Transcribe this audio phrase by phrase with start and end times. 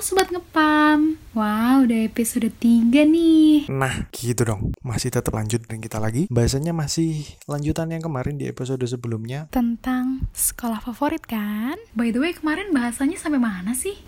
[0.00, 1.20] Sobat Ngepam.
[1.36, 3.68] Wow udah episode 3 nih.
[3.68, 4.72] Nah gitu dong.
[4.80, 6.24] Masih tetap lanjut dengan kita lagi.
[6.32, 9.52] Bahasanya masih lanjutan yang kemarin di episode sebelumnya.
[9.52, 11.76] Tentang sekolah favorit kan?
[11.92, 14.00] By the way kemarin bahasanya sampai mana sih?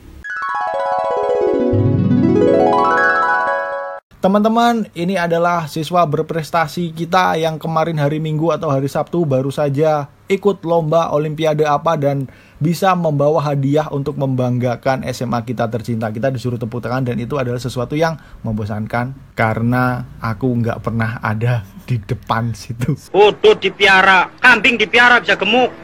[4.22, 10.08] Teman-teman, ini adalah siswa berprestasi kita yang kemarin hari Minggu atau hari Sabtu baru saja
[10.32, 12.26] ikut lomba olimpiade apa dan
[12.62, 16.08] bisa membawa hadiah untuk membanggakan SMA kita tercinta.
[16.14, 18.14] Kita disuruh tepuk tangan dan itu adalah sesuatu yang
[18.46, 22.94] membosankan karena aku nggak pernah ada di depan situ.
[23.10, 25.81] Udut dipiara, kambing dipiara bisa gemuk.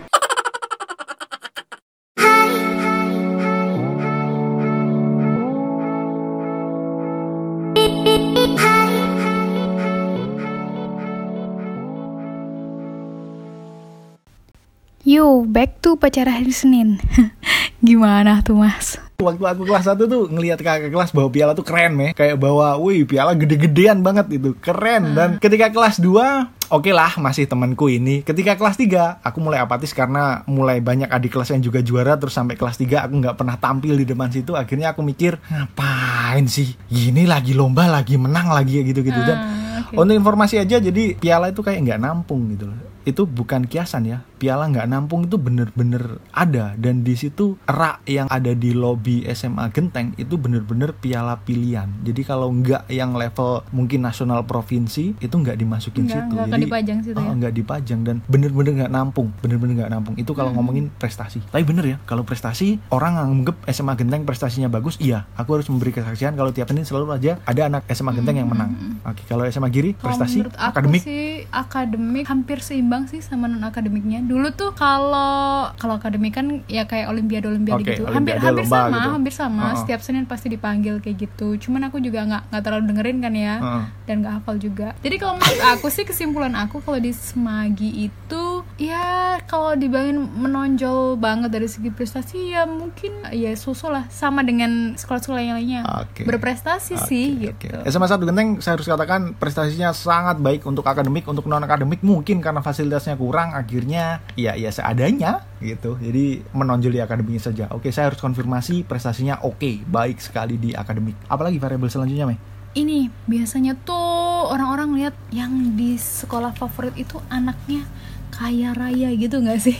[15.99, 17.03] Back to pacara hari Senin
[17.79, 18.99] Gimana tuh mas?
[19.23, 22.11] Waktu aku kelas 1 tuh ngelihat kakak kelas bawa piala tuh keren meh.
[22.11, 24.55] Kayak bawa, wih piala gede-gedean banget itu.
[24.59, 25.15] Keren.
[25.15, 28.27] Dan ketika kelas 2, oke lah masih temanku ini.
[28.27, 32.19] Ketika kelas 3, aku mulai apatis karena mulai banyak adik kelas yang juga juara.
[32.19, 34.59] Terus sampai kelas 3 aku nggak pernah tampil di depan situ.
[34.59, 36.75] Akhirnya aku mikir, ngapain sih?
[36.91, 39.19] Gini lagi lomba, lagi menang lagi gitu-gitu.
[39.23, 39.39] Dan
[39.87, 40.03] oke.
[40.03, 42.79] untuk informasi aja, jadi piala itu kayak nggak nampung gitu loh.
[43.09, 44.21] Itu bukan kiasan ya.
[44.37, 46.77] Piala nggak nampung itu bener-bener ada.
[46.77, 51.89] Dan di situ rak yang ada di lobi SMA Genteng itu bener-bener piala pilihan.
[52.03, 56.35] Jadi kalau nggak yang level mungkin nasional provinsi itu nggak dimasukin Nggak- situ.
[56.35, 57.25] nggak Jadi, dipajang situ ya?
[57.25, 60.15] oh, nggak dipajang dan bener-bener nggak nampung, bener-bener nggak nampung.
[60.15, 60.61] Itu kalau Hmm.
[60.61, 61.41] ngomongin prestasi.
[61.45, 65.25] Tapi bener ya, kalau prestasi orang anggap SMA Genteng prestasinya bagus, iya.
[65.35, 68.71] Aku harus memberi kesaksian kalau tiap Senin selalu aja ada anak SMA Genteng yang menang.
[69.03, 70.05] Oke, kalau SMA Giri Hmm.
[70.05, 74.21] Prestasi akademik sih akademik hampir seimbang sih sama non akademiknya.
[74.25, 78.05] Dulu tuh kalau kalau akademik kan ya kayak olimpiade olimpiade Oke, gitu.
[78.09, 79.09] Hampir olimpiade, hampir sama, gitu.
[79.15, 79.63] hampir sama.
[79.63, 79.79] Uh-uh.
[79.85, 81.57] Setiap Senin pasti dipanggil kayak gitu.
[81.57, 83.55] Cuman aku juga nggak nggak terlalu dengerin kan ya.
[83.61, 83.85] Heeh.
[84.09, 84.89] Dan nggak hafal juga.
[85.01, 88.45] Jadi kalau menurut aku sih kesimpulan aku kalau di Semagi itu
[88.79, 94.95] ya kalau dibilangin menonjol banget dari segi prestasi ya mungkin ya susul lah sama dengan
[94.97, 95.83] sekolah-sekolah yang lainnya.
[96.03, 96.25] Oke.
[96.25, 97.75] Berprestasi sih Oke, gitu.
[97.75, 97.91] oke.
[97.91, 102.43] SMA 1 Genteng saya harus katakan prestasinya sangat baik untuk akademik, untuk non akademik mungkin
[102.43, 105.95] karena fasilitasnya kurang akhirnya ya ya seadanya gitu.
[106.01, 107.65] Jadi menonjol di akademiknya saja.
[107.71, 111.15] Oke, saya harus konfirmasi prestasinya oke, baik sekali di akademik.
[111.31, 112.39] Apalagi variabel selanjutnya, Mei?
[112.77, 117.83] ini biasanya tuh orang-orang lihat yang di sekolah favorit itu anaknya
[118.29, 119.75] kaya raya gitu nggak sih?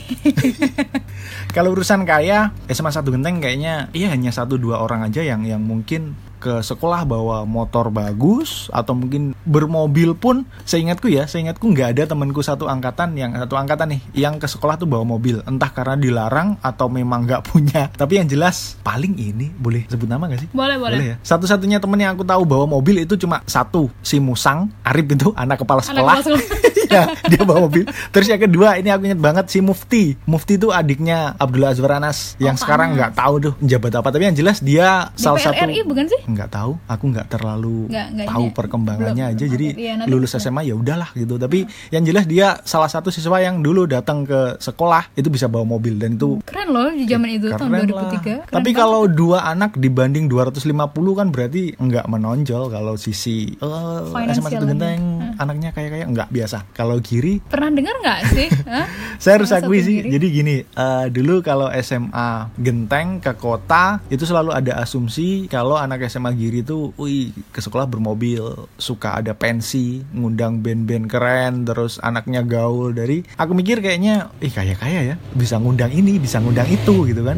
[1.55, 5.63] Kalau urusan kaya, SMA 1 Genteng kayaknya iya hanya satu dua orang aja yang yang
[5.63, 12.03] mungkin ke sekolah bawa motor bagus atau mungkin bermobil pun seingatku ya seingatku nggak ada
[12.07, 15.43] temanku satu angkatan yang satu angkatan nih yang ke sekolah tuh bawa mobil.
[15.43, 17.91] Entah karena dilarang atau memang nggak punya.
[18.01, 20.49] Tapi yang jelas paling ini boleh sebut nama gak sih?
[20.55, 20.97] Boleh boleh.
[20.97, 21.15] ya?
[21.21, 24.71] Satu-satunya temen yang aku tahu bawa mobil itu cuma satu si Musang.
[24.81, 26.15] Arif itu anak kepala Anak sekolah.
[26.23, 26.39] kepala
[26.89, 30.69] ya dia bawa mobil terus yang kedua ini aku ingat banget si Mufti Mufti itu
[30.69, 34.59] adiknya Abdullah Azwar Anas yang Pak sekarang nggak tahu tuh jabat apa tapi yang jelas
[34.59, 36.19] dia salah satu RI bukan sih?
[36.25, 38.53] nggak tahu aku nggak terlalu Nggak- nggak tahu ini.
[38.53, 40.31] perkembangannya Belum, aja belum jadi nanti lulus.
[40.31, 44.57] SMA ya udahlah gitu tapi yang jelas dia salah satu siswa yang dulu datang ke
[44.57, 47.93] sekolah itu bisa bawa mobil dan itu Keren loh di zaman itu tahun Keren 2003.
[47.93, 48.09] lah.
[48.19, 48.77] Keren Tapi banget.
[48.77, 50.65] kalau dua anak dibanding 250
[51.13, 54.99] kan berarti nggak menonjol kalau sisi eh SMA satu genteng
[55.35, 56.57] anaknya kayak kayak nggak biasa.
[56.79, 58.47] Kalau kiri pernah dengar nggak sih?
[59.23, 59.99] Saya harus akui sih.
[59.99, 60.15] kiri.
[60.15, 66.07] Jadi gini, eh, dulu kalau SMA Genteng ke kota itu selalu ada asumsi kalau anak
[66.07, 72.47] SMA Giri itu, wih ke sekolah bermobil, suka ada pensi, ngundang band-band keren, terus anaknya
[72.47, 73.27] gaul dari.
[73.35, 77.35] Aku mikir kayaknya, ih kaya kaya ya, bisa ngundang ini, bisa ngundang itu gitu kan,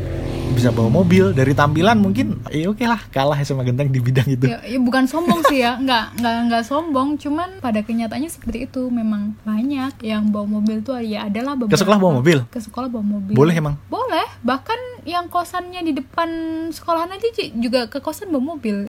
[0.52, 1.34] bisa bawa mobil.
[1.34, 4.46] Dari tampilan mungkin, ya oke lah, kalah SMA Genteng di bidang itu.
[4.46, 8.94] Ya, ya bukan sombong sih ya, nggak nggak nggak sombong, cuman pada kenyataannya seperti itu
[8.94, 11.74] memang banyak yang bawa mobil tuh ya adalah beberapa.
[11.74, 12.38] Ke sekolah bawa mobil?
[12.54, 13.34] Ke sekolah bawa mobil.
[13.34, 13.76] Boleh emang?
[13.90, 14.78] Boleh, bahkan
[15.10, 16.30] yang kosannya di depan
[16.70, 18.86] sekolahan aja Ci, juga ke kosan bawa mobil.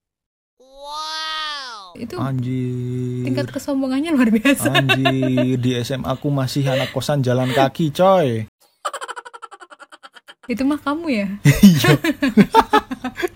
[0.58, 1.94] Wow.
[1.94, 3.30] Itu Anjir.
[3.30, 4.74] tingkat kesombongannya luar biasa.
[4.74, 8.49] Anjir, di SMA aku masih anak kosan jalan kaki, coy.
[10.50, 11.28] Itu mah kamu ya.
[11.70, 11.92] Iya.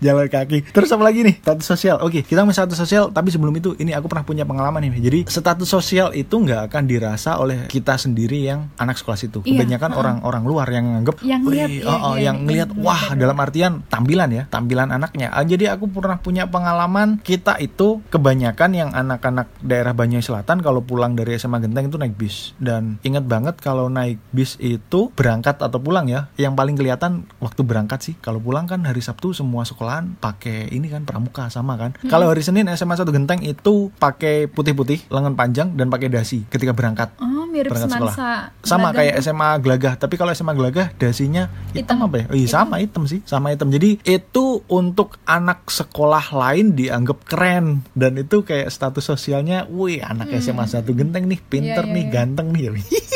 [0.03, 0.73] Jalan kaki.
[0.73, 1.39] Terus apa lagi nih?
[1.43, 1.95] Status sosial.
[2.03, 3.13] Oke, kita ngomongin status sosial.
[3.13, 4.99] Tapi sebelum itu, ini aku pernah punya pengalaman nih.
[4.99, 9.39] Jadi status sosial itu nggak akan dirasa oleh kita sendiri yang anak sekolah situ.
[9.43, 12.43] Iya, Kebanyakan orang-orang luar yang nganggep, Yang "Wih, lihat, iya, oh, oh, iya, yang iya,
[12.43, 13.19] ngelihat, bener, wah bener.
[13.21, 15.27] dalam artian tampilan ya, tampilan anaknya.
[15.31, 20.81] Ah, jadi aku pernah punya pengalaman kita itu kebanyakan yang anak-anak daerah Banyuwangi Selatan kalau
[20.83, 22.55] pulang dari SMA Genteng itu naik bis.
[22.57, 27.27] Dan ingat banget kalau naik bis itu berangkat atau pulang ya, yang paling kelihatan kelihatan
[27.43, 28.15] waktu berangkat sih.
[28.23, 31.91] Kalau pulang kan hari Sabtu semua sekolahan pakai ini kan pramuka sama kan.
[32.07, 36.71] Kalau hari Senin SMA 1 Genteng itu pakai putih-putih, lengan panjang dan pakai dasi ketika
[36.71, 37.11] berangkat.
[37.19, 38.15] Oh, mirip Berangkat sekolah.
[38.63, 39.23] Sama kayak tuh.
[39.27, 42.07] SMA Gelagah, tapi kalau SMA Gelagah dasinya hitam, Hitam.
[42.07, 42.25] apa ya?
[42.31, 43.67] Oh iya sama hitam sih, sama hitam.
[43.67, 50.31] Jadi itu untuk anak sekolah lain dianggap keren dan itu kayak status sosialnya, wih anak
[50.39, 51.91] SMA 1 Genteng nih, pinter Hmm.
[51.91, 52.15] Iya, nih, iya, iya.
[52.15, 52.71] ganteng nih.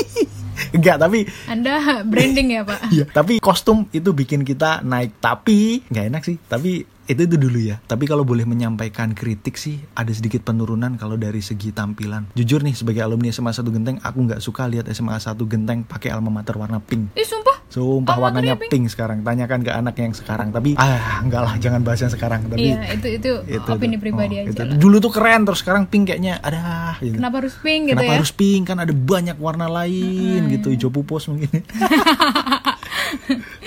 [0.75, 1.79] Enggak, tapi Anda
[2.11, 2.91] branding ya, Pak?
[2.91, 5.19] Iya, tapi kostum itu bikin kita naik.
[5.21, 6.37] Tapi nggak enak sih.
[6.39, 7.79] Tapi itu itu dulu ya.
[7.81, 12.27] Tapi kalau boleh menyampaikan kritik sih, ada sedikit penurunan kalau dari segi tampilan.
[12.33, 16.11] Jujur nih, sebagai alumni SMA 1 Genteng, aku nggak suka lihat SMA 1 Genteng pakai
[16.11, 17.11] alma mater warna pink.
[17.13, 17.63] Ih, sumpah.
[17.67, 18.85] Sumpah Alma warnanya maternya pink.
[18.87, 19.17] sekarang.
[19.21, 20.49] Tanyakan ke anak yang sekarang.
[20.49, 22.41] Tapi ah enggak lah, jangan bahas yang sekarang.
[22.45, 23.31] Tapi Iya, itu itu,
[23.65, 24.01] opini tuh.
[24.01, 24.61] pribadi Oh, aja itu.
[24.63, 24.75] lah.
[24.75, 26.95] Dulu tuh keren, terus sekarang pink kayaknya ada.
[26.97, 27.15] Gitu.
[27.15, 28.17] Kenapa harus pink gitu Kenapa ya?
[28.19, 28.63] harus pink?
[28.65, 31.51] Kan ada banyak warna lain gitu, hijau pupus mungkin.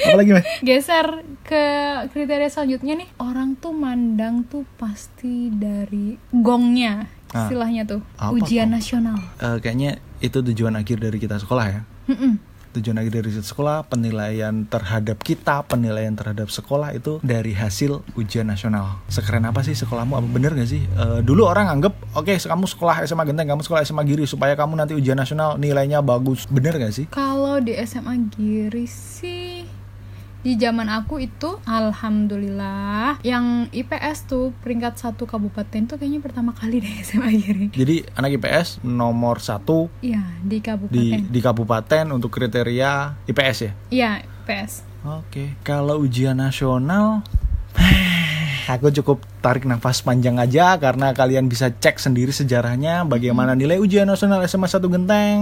[0.07, 0.47] Apalagi, Mas?
[0.61, 1.07] Geser
[1.45, 1.65] ke
[2.13, 3.09] kriteria selanjutnya nih.
[3.21, 7.09] Orang tuh mandang tuh pasti dari gongnya.
[7.31, 7.47] Ah.
[7.47, 8.03] Istilahnya tuh.
[8.19, 9.17] Apa ujian nasional.
[9.39, 11.81] Eh, kayaknya itu tujuan akhir dari kita sekolah ya.
[12.11, 12.50] Mm-mm.
[12.71, 18.47] Tujuan akhir dari kita sekolah, penilaian terhadap kita, penilaian terhadap sekolah itu dari hasil ujian
[18.47, 19.03] nasional.
[19.11, 20.15] Sekeren apa sih sekolahmu?
[20.15, 20.87] Apa bener gak sih?
[20.87, 24.79] Eh, dulu orang anggap, oke kamu sekolah SMA Genteng, kamu sekolah SMA Giri supaya kamu
[24.79, 26.47] nanti ujian nasional nilainya bagus.
[26.47, 27.07] Bener gak sih?
[27.11, 29.60] Kalau di SMA Giri sih
[30.41, 36.81] di zaman aku itu alhamdulillah yang IPS tuh peringkat satu kabupaten tuh kayaknya pertama kali
[36.81, 37.67] deh SMA Giri.
[37.73, 40.97] Jadi anak IPS nomor satu Iya, di kabupaten.
[40.97, 43.73] di di kabupaten untuk kriteria IPS ya.
[43.93, 44.11] Iya,
[44.45, 44.73] IPS.
[45.01, 47.21] Oke, kalau ujian nasional
[48.71, 54.07] Aku cukup tarik nafas panjang aja karena kalian bisa cek sendiri sejarahnya bagaimana nilai ujian
[54.07, 55.39] nasional SMA 1 Genteng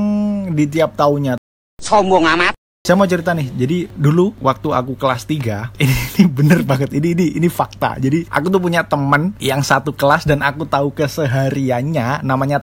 [0.56, 1.37] di tiap tahunnya.
[1.77, 2.57] Sombong amat.
[2.88, 5.37] Saya mau cerita nih, jadi dulu waktu aku kelas 3
[5.85, 8.00] ini, ini bener banget, ini, ini ini fakta.
[8.00, 12.64] Jadi aku tuh punya temen yang satu kelas dan aku tahu kesehariannya namanya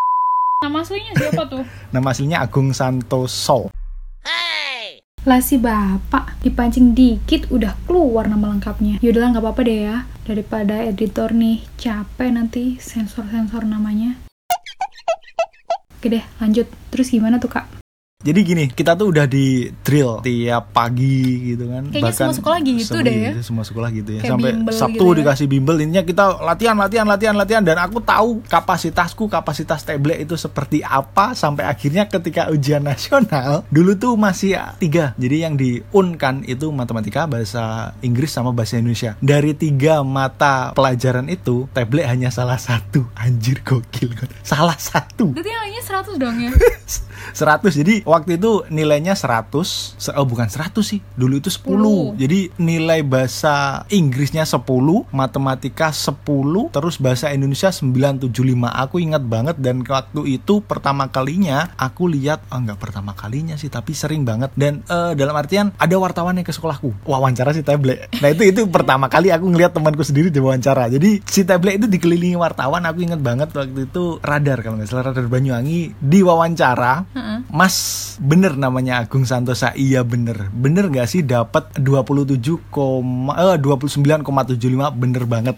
[0.68, 1.64] Nama aslinya siapa tuh?
[1.96, 3.72] nama aslinya Agung Santoso.
[5.24, 9.00] Lah si bapak dipancing dikit udah keluar nama lengkapnya.
[9.00, 9.96] Yaudahlah nggak apa-apa deh ya.
[10.28, 14.20] Daripada editor nih capek nanti sensor-sensor namanya.
[15.96, 16.68] Oke deh lanjut.
[16.92, 17.81] Terus gimana tuh kak?
[18.22, 21.90] Jadi gini, kita tuh udah di drill tiap pagi gitu kan.
[21.90, 23.32] Kayaknya semua sekolah gitu deh ya.
[23.42, 24.20] Semua sekolah gitu ya.
[24.22, 25.18] Kayak Sampai bimbel Sabtu gitu ya.
[25.22, 30.38] dikasih bimbel intinya kita latihan, latihan, latihan, latihan dan aku tahu kapasitasku, kapasitas tablet itu
[30.38, 35.12] seperti apa sampai akhirnya ketika ujian nasional dulu tuh masih tiga.
[35.18, 39.18] Jadi yang diunkan itu matematika, bahasa Inggris sama bahasa Indonesia.
[39.18, 43.02] Dari tiga mata pelajaran itu tablet hanya salah satu.
[43.18, 44.30] Anjir gokil kan.
[44.46, 45.34] Salah satu.
[45.34, 46.52] Berarti nilainya 100 dong ya?
[47.32, 49.48] 100 jadi waktu itu nilainya 100
[49.96, 52.20] se- oh bukan 100 sih dulu itu 10 10.
[52.20, 54.60] jadi nilai bahasa Inggrisnya 10
[55.10, 56.20] matematika 10
[56.68, 58.28] terus bahasa Indonesia 975
[58.68, 63.70] aku ingat banget dan waktu itu pertama kalinya aku lihat ah nggak pertama kalinya sih
[63.70, 64.50] tapi sering banget.
[64.58, 67.06] Dan eh, dalam artian ada wartawan yang ke sekolahku.
[67.06, 70.90] Wawancara si tablet nah itu itu pertama kali aku ngeliat temanku sendiri di wawancara.
[70.90, 75.14] Jadi si tablet itu dikelilingi wartawan aku ingat banget waktu itu radar kalau nggak salah
[75.14, 77.38] radar Banyuwangi di wawancara Heeh.
[77.48, 77.76] Mas
[78.18, 79.72] bener namanya Agung Santosa.
[79.74, 80.48] Iya bener.
[80.52, 85.56] Bener gak sih dapat 27, koma- eh, 29,75 bener banget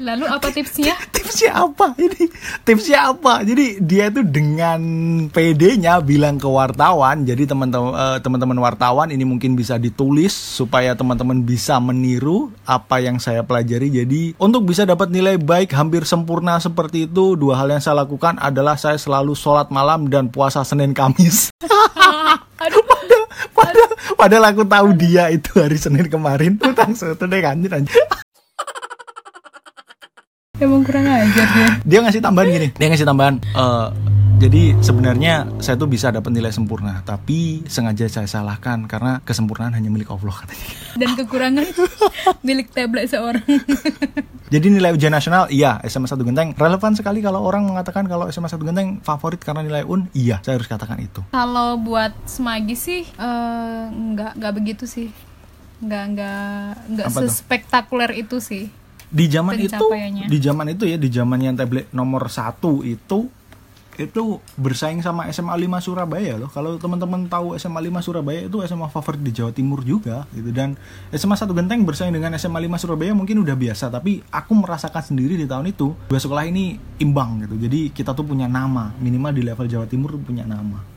[0.00, 0.96] Lalu apa tipsnya?
[1.12, 2.24] tipsnya apa ini?
[2.64, 3.44] Tipsnya apa?
[3.44, 4.80] Jadi dia itu dengan
[5.28, 7.28] PD-nya bilang ke wartawan.
[7.28, 13.20] Jadi teman-teman eh, teman-teman wartawan ini mungkin bisa ditulis supaya teman-teman bisa meniru apa yang
[13.20, 13.92] saya pelajari.
[13.92, 18.40] Jadi untuk bisa dapat nilai baik hampir sempurna seperti itu dua hal yang saya lakukan
[18.40, 21.52] adalah saya selalu sholat malam dan puasa Senin Kamis.
[22.64, 26.56] Aduh, padahal, padahal, padahal aku tahu dia itu hari Senin kemarin.
[26.56, 28.00] Utang soto deh anjir anjir
[30.60, 31.68] emang kurang ajar dia.
[31.82, 33.88] dia ngasih tambahan gini dia ngasih tambahan eh,
[34.40, 39.88] jadi sebenarnya saya tuh bisa dapat nilai sempurna tapi sengaja saya salahkan karena kesempurnaan hanya
[39.88, 41.64] milik Allah katanya Dan kekurangan
[42.46, 43.44] milik tablet seorang.
[44.48, 48.48] jadi nilai ujian nasional iya SMA 1 Genteng relevan sekali kalau orang mengatakan kalau SMA
[48.48, 53.04] 1 Genteng favorit karena nilai UN iya saya harus katakan itu Kalau buat semagi sih
[53.04, 55.12] eh, nggak nggak begitu sih.
[55.80, 58.68] Nggak nggak nggak sespektakuler itu sih.
[59.10, 59.86] Di zaman itu
[60.30, 63.26] di zaman itu ya di zaman yang tablet nomor satu itu
[64.00, 66.48] itu bersaing sama SMA 5 Surabaya loh.
[66.48, 70.72] Kalau teman-teman tahu SMA 5 Surabaya itu SMA favorit di Jawa Timur juga gitu dan
[71.12, 75.36] SMA 1 Genteng bersaing dengan SMA 5 Surabaya mungkin udah biasa tapi aku merasakan sendiri
[75.36, 77.60] di tahun itu dua sekolah ini imbang gitu.
[77.60, 80.89] Jadi kita tuh punya nama, minimal di level Jawa Timur punya nama.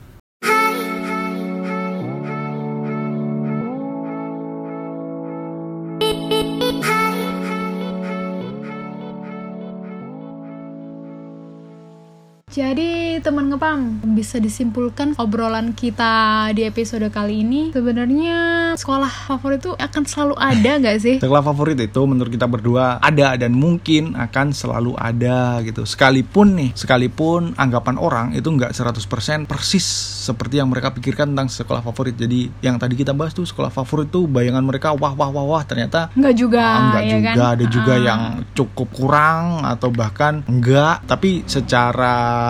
[12.53, 13.79] Jadi teman ngepam
[14.13, 16.13] bisa disimpulkan obrolan kita
[16.53, 18.37] di episode kali ini sebenarnya
[18.77, 21.15] sekolah favorit itu akan selalu ada nggak sih?
[21.17, 25.81] Sekolah favorit itu menurut kita berdua ada dan mungkin akan selalu ada gitu.
[25.81, 29.85] Sekalipun nih, sekalipun anggapan orang itu nggak 100% persis
[30.21, 32.13] seperti yang mereka pikirkan tentang sekolah favorit.
[32.13, 35.63] Jadi yang tadi kita bahas tuh sekolah favorit tuh bayangan mereka wah wah wah wah
[35.65, 37.53] ternyata Nggak juga, Ah, enggak ya juga kan?
[37.57, 38.03] ada juga Ah.
[38.03, 38.21] yang
[38.53, 42.42] cukup kurang atau bahkan enggak tapi secara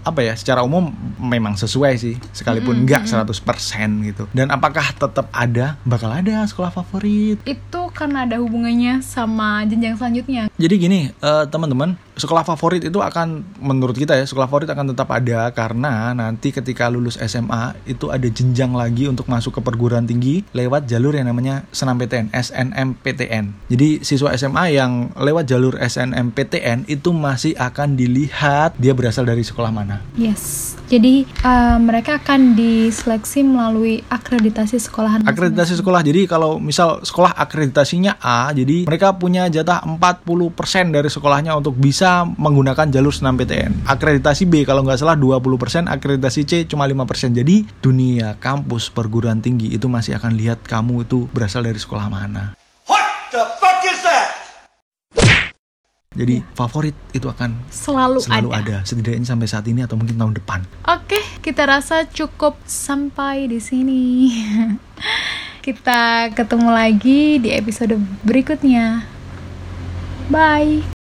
[0.00, 0.88] apa ya secara umum
[1.20, 4.24] memang sesuai sih sekalipun enggak 100% gitu.
[4.32, 7.42] Dan apakah tetap ada bakal ada sekolah favorit?
[7.44, 10.42] Itu karena ada hubungannya sama jenjang selanjutnya.
[10.56, 15.08] jadi gini eh, teman-teman sekolah favorit itu akan menurut kita ya sekolah favorit akan tetap
[15.08, 20.44] ada karena nanti ketika lulus SMA itu ada jenjang lagi untuk masuk ke perguruan tinggi
[20.52, 27.56] lewat jalur yang namanya SNMPTN SNMPTN jadi siswa SMA yang lewat jalur SNMPTN itu masih
[27.56, 30.76] akan dilihat dia berasal dari sekolah mana Yes.
[30.90, 35.22] Jadi eh, mereka akan diseleksi melalui akreditasi sekolahan.
[35.22, 37.32] akreditasi sekolah jadi kalau misal sekolah
[37.80, 44.44] akreditasinya A jadi mereka punya jatah 40% dari sekolahnya untuk bisa menggunakan jalur SNMPTN akreditasi
[44.44, 49.88] B kalau nggak salah 20% akreditasi C cuma 5% jadi dunia kampus perguruan tinggi itu
[49.88, 52.52] masih akan lihat kamu itu berasal dari sekolah mana
[52.84, 54.28] What the fuck is that?
[56.12, 58.60] jadi favorit itu akan selalu, selalu ada.
[58.60, 58.76] ada.
[58.84, 64.02] setidaknya sampai saat ini atau mungkin tahun depan Oke, kita rasa cukup sampai di sini.
[65.60, 69.04] kita ketemu lagi di episode berikutnya.
[70.32, 70.99] Bye.